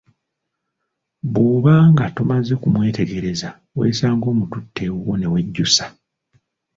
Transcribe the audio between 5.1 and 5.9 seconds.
newejjusa.